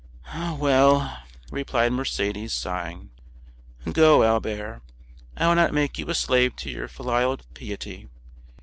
"Well," 0.35 1.21
replied 1.51 1.91
Mercédès, 1.91 2.49
sighing, 2.49 3.11
"go, 3.91 4.23
Albert; 4.23 4.81
I 5.37 5.45
will 5.47 5.53
not 5.53 5.75
make 5.75 5.99
you 5.99 6.09
a 6.09 6.15
slave 6.15 6.55
to 6.55 6.71
your 6.71 6.87
filial 6.87 7.37
piety." 7.53 8.09